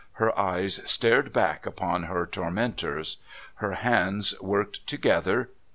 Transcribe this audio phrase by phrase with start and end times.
[0.13, 3.17] Her eyes stared back upon her tormentors.
[3.57, 5.51] Her hands worked together.